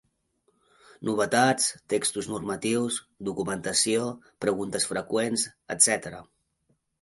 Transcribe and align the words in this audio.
Novetats, 1.09 1.67
textos 1.93 2.29
normatius, 2.31 2.97
documentació, 3.29 4.07
preguntes 4.47 4.89
freqüents, 4.95 5.47
etcètera. 5.77 6.25